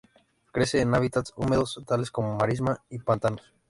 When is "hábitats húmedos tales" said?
0.95-2.09